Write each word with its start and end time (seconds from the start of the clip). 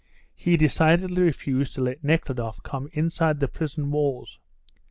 He 0.33 0.57
decidedly 0.57 1.21
refused 1.21 1.75
to 1.75 1.81
let 1.83 2.03
Nekhludoff 2.03 2.63
come 2.63 2.89
inside 2.91 3.39
the 3.39 3.47
prison 3.47 3.91
walls. 3.91 4.39